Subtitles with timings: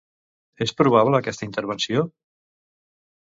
[0.65, 2.05] És probable aquesta intervenció?